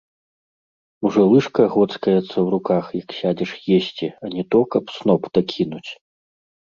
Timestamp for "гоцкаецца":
1.73-2.23